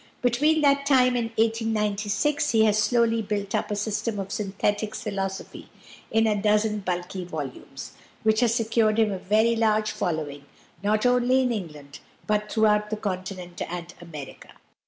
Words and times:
Between 0.23 0.61
that 0.61 0.87
time 0.87 1.15
and 1.15 1.29
1896 1.35 2.49
he 2.49 2.65
has 2.65 2.79
slowly 2.81 3.21
built 3.21 3.53
up 3.53 3.69
a 3.69 3.75
system 3.75 4.17
of 4.17 4.31
synthetic 4.31 4.95
philosophy, 4.95 5.69
in 6.09 6.25
a 6.25 6.41
dozen 6.41 6.79
bulky 6.79 7.23
volumes, 7.23 7.91
which 8.23 8.39
has 8.39 8.55
secured 8.55 8.97
him 8.97 9.11
a 9.11 9.19
very 9.19 9.55
large 9.55 9.91
following 9.91 10.45
not 10.81 11.05
only 11.05 11.43
in 11.43 11.51
England, 11.51 11.99
but 12.25 12.51
throughout 12.51 12.89
the 12.89 12.97
Continent 12.97 13.61
and 13.69 13.93
America. 14.01 14.49